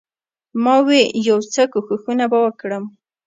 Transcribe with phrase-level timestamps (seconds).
[0.63, 2.83] ما وې يو څه کښښونه به وکړم.